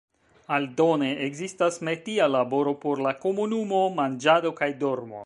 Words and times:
Aldone 0.55 1.09
ekzistas 1.25 1.77
metia 1.89 2.29
laboro 2.37 2.73
por 2.87 3.05
la 3.09 3.13
komunumo, 3.27 3.83
manĝado 4.01 4.57
kaj 4.63 4.73
dormo. 4.87 5.19